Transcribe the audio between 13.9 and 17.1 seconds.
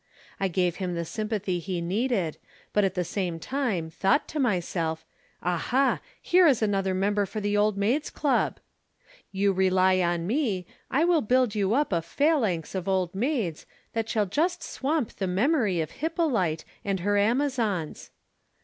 that shall just swamp the memory of Hippolyte and